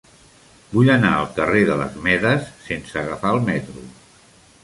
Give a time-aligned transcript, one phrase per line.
[0.69, 3.87] Vull anar al carrer de les Medes sense agafar el metro.